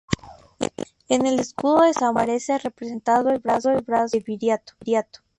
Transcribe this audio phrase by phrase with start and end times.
[1.09, 4.73] En el escudo de Zamora aparece representado el brazo de Viriato.